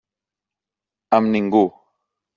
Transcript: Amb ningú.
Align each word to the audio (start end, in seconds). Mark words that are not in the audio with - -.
Amb 1.19 1.31
ningú. 1.37 1.65